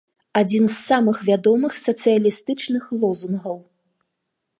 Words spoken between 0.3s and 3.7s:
Адзін з самых вядомых сацыялістычных лозунгаў.